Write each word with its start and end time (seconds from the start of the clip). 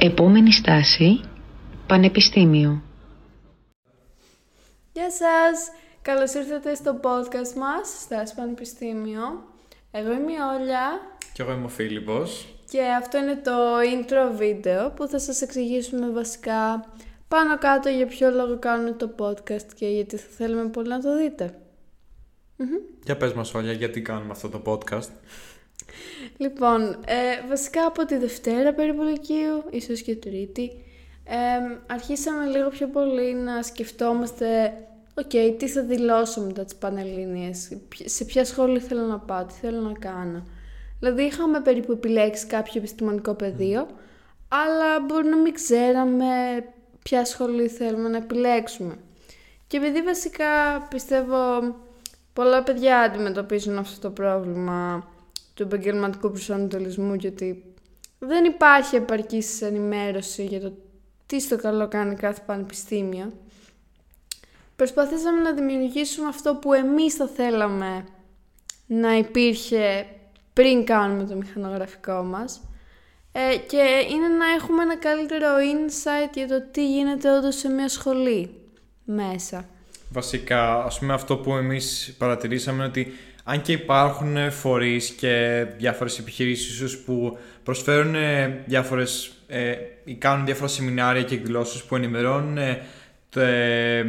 Επόμενη 0.00 0.52
στάση, 0.52 1.20
Πανεπιστήμιο. 1.86 2.82
Γεια 4.92 5.10
σας! 5.10 5.70
Καλώς 6.02 6.34
ήρθατε 6.34 6.74
στο 6.74 7.00
podcast 7.02 7.54
μας, 7.56 7.88
Στάση 8.00 8.34
Πανεπιστήμιο. 8.34 9.22
Εγώ 9.90 10.12
είμαι 10.12 10.32
η 10.32 10.36
Όλια. 10.58 11.00
Και 11.32 11.42
εγώ 11.42 11.52
είμαι 11.52 11.64
ο 11.64 11.68
Φίλιππος. 11.68 12.54
Και 12.70 12.82
αυτό 12.82 13.18
είναι 13.18 13.36
το 13.36 13.78
intro 13.78 14.36
βίντεο 14.36 14.90
που 14.90 15.06
θα 15.06 15.18
σας 15.18 15.42
εξηγήσουμε 15.42 16.10
βασικά 16.10 16.84
πάνω 17.28 17.58
κάτω 17.58 17.88
για 17.88 18.06
ποιο 18.06 18.30
λόγο 18.30 18.58
κάνουμε 18.58 18.92
το 18.92 19.14
podcast 19.18 19.72
και 19.74 19.86
γιατί 19.86 20.16
θα 20.16 20.28
θέλουμε 20.36 20.68
πολύ 20.68 20.88
να 20.88 21.00
το 21.00 21.16
δείτε. 21.16 21.58
Για 23.04 23.16
πες 23.16 23.32
μας 23.32 23.54
Όλια, 23.54 23.72
γιατί 23.72 24.02
κάνουμε 24.02 24.30
αυτό 24.30 24.48
το 24.48 24.62
podcast. 24.66 25.10
Λοιπόν, 26.36 26.82
ε, 27.06 27.48
βασικά 27.48 27.86
από 27.86 28.04
τη 28.04 28.16
Δευτέρα 28.16 28.74
περίπου 28.74 29.02
Λυκείου, 29.02 29.64
ίσως 29.70 30.02
και 30.02 30.16
Τρίτη, 30.16 30.70
ε, 31.24 31.36
αρχίσαμε 31.86 32.46
λίγο 32.46 32.68
πιο 32.68 32.88
πολύ 32.88 33.34
να 33.34 33.62
σκεφτόμαστε 33.62 34.72
Οκ, 35.18 35.56
τι 35.58 35.68
θα 35.68 35.82
δηλώσω 35.82 36.40
μετά 36.40 36.64
τις 36.64 36.74
Πανελλήνιες, 36.74 37.78
σε 38.04 38.24
ποια 38.24 38.44
σχολή 38.44 38.78
θέλω 38.78 39.02
να 39.02 39.18
πάω, 39.18 39.44
τι 39.44 39.54
θέλω 39.54 39.80
να 39.80 39.92
κάνω; 39.92 40.42
Δηλαδή 40.98 41.22
είχαμε 41.22 41.60
περίπου 41.60 41.92
επιλέξει 41.92 42.46
κάποιο 42.46 42.72
επιστημονικό 42.76 43.34
πεδίο, 43.34 43.88
αλλά 44.48 45.00
μπορεί 45.06 45.28
να 45.28 45.36
μην 45.36 45.54
ξέραμε 45.54 46.26
ποια 47.02 47.24
σχολή 47.24 47.68
θέλουμε 47.68 48.08
να 48.08 48.16
επιλέξουμε. 48.16 48.94
Και 49.66 49.76
επειδή 49.76 50.02
βασικά 50.02 50.80
πιστεύω 50.90 51.36
πολλά 52.32 52.62
παιδιά 52.62 52.98
αντιμετωπίζουν 52.98 53.78
αυτό 53.78 54.00
το 54.00 54.10
πρόβλημα 54.10 55.08
του 55.58 55.64
επαγγελματικού 55.64 56.30
προσανατολισμού 56.30 57.14
γιατί 57.14 57.64
δεν 58.18 58.44
υπάρχει 58.44 58.96
επαρκής 58.96 59.62
ενημέρωση 59.62 60.44
για 60.44 60.60
το 60.60 60.72
τι 61.26 61.40
στο 61.40 61.56
καλό 61.56 61.88
κάνει 61.88 62.14
κάθε 62.14 62.42
πανεπιστήμιο. 62.46 63.32
Προσπαθήσαμε 64.76 65.40
να 65.40 65.52
δημιουργήσουμε 65.52 66.28
αυτό 66.28 66.54
που 66.54 66.72
εμείς 66.72 67.14
θα 67.14 67.26
θέλαμε 67.26 68.04
να 68.86 69.16
υπήρχε 69.16 70.06
πριν 70.52 70.84
κάνουμε 70.84 71.24
το 71.24 71.34
μηχανογραφικό 71.34 72.22
μας 72.22 72.60
ε, 73.32 73.56
και 73.56 74.06
είναι 74.10 74.28
να 74.28 74.46
έχουμε 74.46 74.82
ένα 74.82 74.96
καλύτερο 74.96 75.46
insight 75.56 76.30
για 76.34 76.48
το 76.48 76.62
τι 76.70 76.92
γίνεται 76.92 77.36
όντως 77.36 77.56
σε 77.56 77.68
μια 77.68 77.88
σχολή 77.88 78.54
μέσα. 79.04 79.68
Βασικά, 80.10 80.84
ας 80.84 80.98
πούμε 80.98 81.12
αυτό 81.12 81.36
που 81.36 81.54
εμείς 81.54 82.14
παρατηρήσαμε 82.18 82.76
είναι 82.76 82.86
ότι 82.86 83.12
αν 83.44 83.62
και 83.62 83.72
υπάρχουν 83.72 84.50
φορείς 84.50 85.10
και 85.10 85.66
διάφορες 85.78 86.18
επιχειρήσεις 86.18 86.98
που 86.98 87.38
προσφέρουν 87.62 88.14
ε, 88.14 88.62
διάφορες 88.66 89.32
ε, 89.46 89.74
ή 90.04 90.14
κάνουν 90.14 90.44
διάφορα 90.44 90.68
σεμινάρια 90.68 91.22
και 91.22 91.34
εκδηλώσεις 91.34 91.82
που 91.82 91.96
ενημερώνουν 91.96 92.58
ε, 92.58 94.04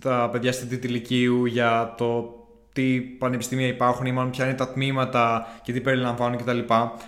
τα 0.00 0.28
παιδιά 0.32 0.52
στην 0.52 0.68
τρίτη 0.68 0.86
ηλικίου 0.86 1.44
για 1.44 1.94
το 1.96 2.38
τι 2.72 3.00
πανεπιστήμια 3.00 3.66
υπάρχουν 3.66 4.06
ή 4.06 4.12
μάλλον 4.12 4.30
ποια 4.30 4.44
είναι 4.44 4.54
τα 4.54 4.72
τμήματα 4.72 5.46
και 5.62 5.72
τι 5.72 5.80
περιλαμβάνουν 5.80 6.38
κτλ. 6.38 6.58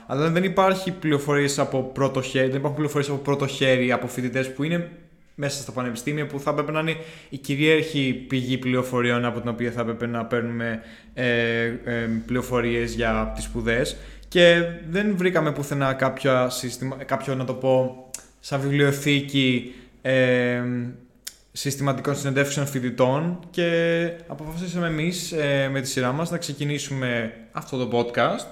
Αλλά 0.06 0.28
δεν 0.30 0.44
υπάρχει 0.44 0.90
πληροφορίες 0.90 1.58
από 1.58 1.82
πρώτο 1.82 2.22
χέρι, 2.22 2.46
δεν 2.46 2.56
υπάρχουν 2.56 2.74
πληροφορίες 2.74 3.10
από 3.10 3.18
πρώτο 3.18 3.46
χέρι 3.46 3.92
από 3.92 4.06
φοιτητές 4.06 4.52
που 4.52 4.62
είναι 4.62 4.90
μέσα 5.38 5.62
στα 5.62 5.72
πανεπιστήμια 5.72 6.26
που 6.26 6.40
θα 6.40 6.50
έπρεπε 6.50 6.72
να 6.72 6.80
είναι 6.80 6.96
η 7.28 7.36
κυρίαρχη 7.36 8.24
πηγή 8.28 8.58
πληροφοριών 8.58 9.24
από 9.24 9.40
την 9.40 9.48
οποία 9.48 9.70
θα 9.70 9.80
έπρεπε 9.80 10.06
να 10.06 10.24
παίρνουμε 10.24 10.82
ε, 11.14 11.64
ε, 11.64 12.08
πληροφορίες 12.26 12.94
για 12.94 13.32
τις 13.34 13.44
σπουδές. 13.44 13.96
και 14.28 14.62
δεν 14.88 15.16
βρήκαμε 15.16 15.52
πουθενά 15.52 15.92
κάποιο, 15.92 16.50
σύστημα, 16.50 16.96
κάποιο 16.96 17.34
να 17.34 17.44
το 17.44 17.54
πω 17.54 18.04
σαν 18.40 18.60
βιβλιοθήκη 18.60 19.74
ε, 20.02 20.62
συστηματικών 21.52 22.16
συνεντεύξεων 22.16 22.66
φοιτητών 22.66 23.38
και 23.50 24.10
αποφασίσαμε 24.26 24.86
εμείς 24.86 25.32
ε, 25.32 25.68
με 25.72 25.80
τη 25.80 25.88
σειρά 25.88 26.12
μας 26.12 26.30
να 26.30 26.38
ξεκινήσουμε 26.38 27.32
αυτό 27.52 27.86
το 27.86 27.98
podcast 27.98 28.46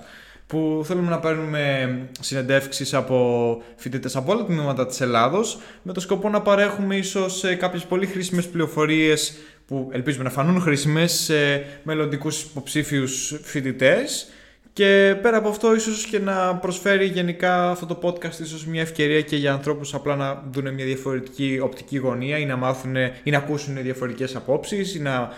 που 0.46 0.82
θέλουμε 0.84 1.10
να 1.10 1.18
παίρνουμε 1.18 1.98
συνεντεύξεις 2.20 2.94
από 2.94 3.62
φοιτητές 3.76 4.16
από 4.16 4.32
όλα 4.32 4.40
τα 4.40 4.46
τμήματα 4.46 4.86
της 4.86 5.00
Ελλάδος 5.00 5.58
με 5.82 5.92
το 5.92 6.00
σκοπό 6.00 6.28
να 6.28 6.42
παρέχουμε 6.42 6.96
ίσως 6.96 7.44
ε, 7.44 7.54
κάποιες 7.54 7.84
πολύ 7.84 8.06
χρήσιμες 8.06 8.48
πληροφορίες 8.48 9.36
που 9.66 9.88
ελπίζουμε 9.92 10.24
να 10.24 10.30
φανούν 10.30 10.60
χρήσιμες 10.60 11.12
σε 11.12 11.64
μελλοντικούς 11.82 12.42
υποψήφιους 12.42 13.40
φοιτητές. 13.42 14.28
Και 14.72 15.16
πέρα 15.22 15.36
από 15.36 15.48
αυτό 15.48 15.74
ίσως 15.74 16.06
και 16.06 16.18
να 16.18 16.56
προσφέρει 16.56 17.06
γενικά 17.06 17.70
αυτό 17.70 17.86
το 17.86 17.98
podcast 18.02 18.40
ίσως 18.40 18.66
μια 18.66 18.80
ευκαιρία 18.80 19.20
και 19.20 19.36
για 19.36 19.52
ανθρώπους 19.52 19.94
απλά 19.94 20.16
να 20.16 20.42
δουν 20.52 20.74
μια 20.74 20.84
διαφορετική 20.84 21.58
οπτική 21.62 21.96
γωνία 21.96 22.38
ή 22.38 22.44
να 22.44 22.56
μάθουν 22.56 22.96
ή 23.22 23.30
να 23.30 23.38
ακούσουν 23.38 23.82
διαφορετικές 23.82 24.36
απόψεις 24.36 24.94
ή 24.94 25.00
να 25.00 25.32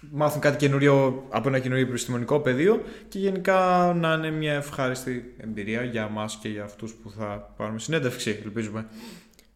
μάθουν 0.00 0.40
κάτι 0.40 0.56
καινούριο 0.56 1.26
από 1.28 1.48
ένα 1.48 1.58
καινούριο 1.58 1.86
επιστημονικό 1.86 2.40
πεδίο 2.40 2.82
και 3.08 3.18
γενικά 3.18 3.92
να 3.96 4.12
είναι 4.12 4.30
μια 4.30 4.52
ευχάριστη 4.52 5.34
εμπειρία 5.38 5.82
για 5.82 6.08
μας 6.08 6.36
και 6.36 6.48
για 6.48 6.64
αυτούς 6.64 6.94
που 6.94 7.10
θα 7.10 7.54
πάρουμε 7.56 7.78
συνέντευξη, 7.78 8.40
ελπίζουμε. 8.44 8.86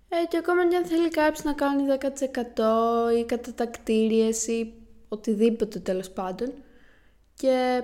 Ε, 0.09 0.27
και 0.29 0.37
ακόμα 0.37 0.69
και 0.69 0.77
αν 0.77 0.85
θέλει 0.85 1.09
κάποιος 1.09 1.45
να 1.45 1.53
κάνει 1.53 1.83
10% 1.87 3.19
ή 3.21 3.25
κατατακτήριες 3.25 4.47
ή 4.47 4.73
οτιδήποτε 5.09 5.79
τέλος 5.79 6.11
πάντων 6.11 6.53
και 7.35 7.83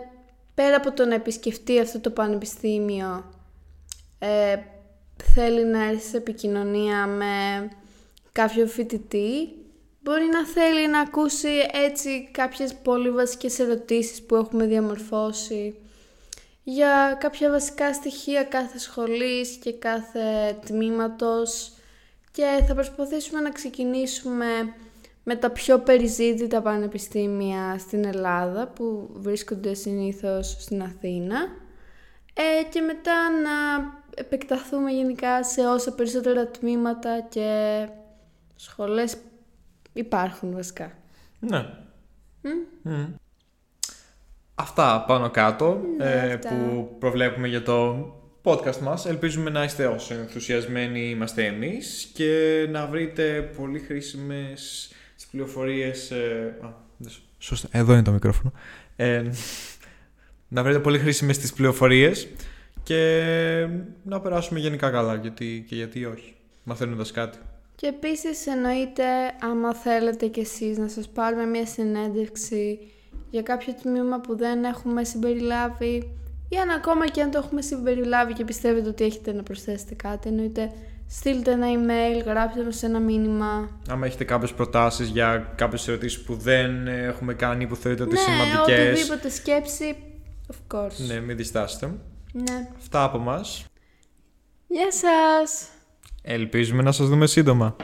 πέρα 0.55 0.77
από 0.77 0.93
το 0.93 1.05
να 1.05 1.15
επισκεφτεί 1.15 1.81
αυτό 1.81 2.01
το 2.01 2.11
πανεπιστήμιο 2.11 3.25
ε, 4.19 4.57
θέλει 5.35 5.65
να 5.65 5.85
έρθει 5.85 6.09
σε 6.09 6.17
επικοινωνία 6.17 7.07
με 7.07 7.27
κάποιο 8.33 8.67
φοιτητή 8.67 9.49
μπορεί 10.03 10.25
να 10.33 10.47
θέλει 10.47 10.89
να 10.89 11.01
ακούσει 11.01 11.49
έτσι 11.73 12.29
κάποιες 12.31 12.75
πολύ 12.75 13.11
βασικές 13.11 13.59
ερωτήσεις 13.59 14.23
που 14.23 14.35
έχουμε 14.35 14.67
διαμορφώσει 14.67 15.75
για 16.63 17.17
κάποια 17.21 17.51
βασικά 17.51 17.93
στοιχεία 17.95 18.45
κάθε 18.45 18.79
σχολής 18.79 19.57
και 19.57 19.73
κάθε 19.73 20.59
τμήματος 20.67 21.73
και 22.33 22.65
θα 22.67 22.75
προσπαθήσουμε 22.75 23.41
να 23.41 23.51
ξεκινήσουμε 23.51 24.47
με 25.25 25.37
τα 25.37 25.51
πιο 25.51 25.79
περιζήτητα 25.79 26.63
πανεπιστήμια 26.63 27.79
στην 27.79 28.05
Ελλάδα 28.05 28.67
που 28.69 29.09
βρίσκονται 29.13 29.75
συνήθως 29.75 30.57
στην 30.61 30.83
Αθήνα 30.83 31.37
ε, 32.33 32.63
και 32.71 32.81
μετά 32.81 33.31
να 33.31 33.51
επεκταθούμε 34.15 34.91
γενικά 34.91 35.45
σε 35.45 35.67
όσα 35.67 35.93
περισσότερα 35.93 36.47
τμήματα 36.47 37.27
και 37.29 37.89
σχολές 38.57 39.17
υπάρχουν 39.93 40.53
βασικά. 40.53 40.93
Ναι. 41.41 41.67
Αυτά 44.55 45.05
πάνω 45.07 45.31
κάτω 45.31 45.81
Ναι, 45.97 46.05
ε, 46.05 46.33
αυτά. 46.33 46.49
που 46.49 46.97
προβλέπουμε 46.99 47.49
για 47.49 47.63
το 47.63 48.07
podcast 48.43 48.79
μας. 48.79 49.07
Ελπίζουμε 49.07 49.51
να 49.51 49.65
είστε 49.65 49.87
όσο 49.87 50.15
ενθουσιασμένοι 50.15 51.01
είμαστε 51.11 51.45
εμείς 51.45 52.11
και 52.15 52.67
να 52.71 52.87
βρείτε 52.87 53.51
πολύ 53.57 53.79
χρήσιμες 53.79 54.91
τις 55.17 55.27
πληροφορίες... 55.27 56.11
Ε, 56.11 56.57
α, 56.65 56.69
δεν 56.97 57.11
σω- 57.11 57.23
σωστά, 57.39 57.69
εδώ 57.73 57.93
είναι 57.93 58.03
το 58.03 58.13
μικρόφωνο. 58.13 58.53
Ε, 58.97 59.23
να 60.49 60.63
βρείτε 60.63 60.79
πολύ 60.79 60.99
χρήσιμες 60.99 61.39
τις 61.39 61.53
πληροφορίες 61.53 62.29
και 62.83 63.69
να 64.03 64.21
περάσουμε 64.21 64.61
γενικά 64.61 64.91
καλά 64.91 65.15
γιατί, 65.15 65.65
και 65.69 65.75
γιατί 65.75 66.05
όχι, 66.05 66.35
μαθαίνοντας 66.65 67.11
κάτι. 67.11 67.39
Και 67.81 67.87
επίσης 67.87 68.47
εννοείται 68.47 69.05
άμα 69.41 69.75
θέλετε 69.75 70.27
κι 70.27 70.41
εσείς 70.41 70.79
να 70.79 70.89
σας 70.89 71.09
πάρουμε 71.09 71.45
μια 71.45 71.67
συνέντευξη 71.67 72.79
για 73.31 73.43
κάποιο 73.43 73.75
τμήμα 73.83 74.21
που 74.21 74.37
δεν 74.37 74.65
έχουμε 74.65 75.05
συμπεριλάβει 75.05 76.17
ή 76.49 76.57
αν 76.57 76.71
ακόμα 76.71 77.09
και 77.09 77.23
αν 77.23 77.31
το 77.31 77.39
έχουμε 77.39 77.63
συμπεριλάβει 77.63 78.33
και 78.33 78.45
πιστεύετε 78.45 78.89
ότι 78.89 79.05
έχετε 79.05 79.33
να 79.33 79.43
προσθέσετε 79.43 79.95
κάτι 79.95 80.29
εννοείται 80.29 80.73
στείλτε 81.09 81.51
ένα 81.51 81.67
email, 81.67 82.25
γράψτε 82.25 82.65
μας 82.65 82.83
ένα 82.83 83.01
μήνυμα. 83.01 83.81
Άμα 83.89 84.07
έχετε 84.07 84.25
κάποιες 84.25 84.53
προτάσεις 84.53 85.09
για 85.09 85.53
κάποιες 85.57 85.89
ερωτήσεις 85.89 86.23
που 86.23 86.35
δεν 86.35 86.87
ε, 86.87 87.03
έχουμε 87.03 87.35
κάνει 87.35 87.67
που 87.67 87.77
θεωρείτε 87.77 88.03
ότι 88.03 88.15
ναι, 88.15 88.21
είναι 88.21 88.43
σημαντικές 88.43 88.91
οτιδήποτε 88.91 89.29
σκέψη, 89.31 89.97
of 90.53 90.77
course. 90.77 91.07
Ναι, 91.07 91.21
μην 91.21 91.37
διστάσετε. 91.37 91.87
ναι. 92.33 92.69
Αυτά 92.79 93.03
από 93.03 93.19
μας. 93.19 93.65
Γεια 94.67 94.93
σας! 94.93 95.69
Ελπίζουμε 96.23 96.83
να 96.83 96.93
σας 96.93 97.09
δούμε 97.09 97.27
σύντομα. 97.27 97.77